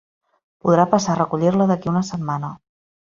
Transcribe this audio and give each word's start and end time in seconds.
Podrà 0.65 0.85
passar 0.95 1.13
a 1.15 1.19
recollir-la 1.19 1.67
d'aquí 1.73 1.91
a 1.91 1.93
una 1.95 2.05
setmana. 2.09 2.51